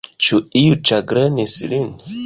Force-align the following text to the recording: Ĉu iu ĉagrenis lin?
Ĉu 0.27 0.39
iu 0.61 0.79
ĉagrenis 0.91 1.59
lin? 1.75 1.91